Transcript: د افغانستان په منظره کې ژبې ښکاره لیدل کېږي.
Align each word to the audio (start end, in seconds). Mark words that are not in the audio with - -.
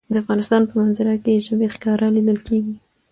د 0.13 0.13
افغانستان 0.23 0.61
په 0.69 0.73
منظره 0.81 1.13
کې 1.23 1.43
ژبې 1.47 1.67
ښکاره 1.75 2.07
لیدل 2.15 2.37
کېږي. 2.47 2.75